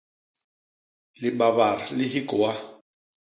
[1.21, 2.51] Libabat li hikôa.